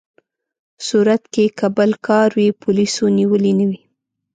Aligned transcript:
صورت 0.87 1.23
کې 1.33 1.45
که 1.57 1.67
بل 1.77 1.91
کار 2.07 2.29
وي، 2.37 2.47
پولیسو 2.63 3.03
نیولي 3.17 3.53
نه 3.59 3.65
وي. 3.69 3.79